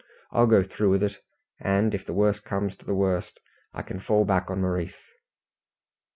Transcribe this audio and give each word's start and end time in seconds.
I'll 0.31 0.47
go 0.47 0.63
through 0.63 0.89
with 0.89 1.03
it, 1.03 1.17
and, 1.59 1.93
if 1.93 2.07
the 2.07 2.13
worst 2.13 2.43
comes 2.43 2.75
to 2.77 2.85
the 2.85 2.95
worst, 2.95 3.39
I 3.71 3.83
can 3.83 3.99
fall 3.99 4.25
back 4.25 4.49
on 4.49 4.59
Maurice." 4.61 4.99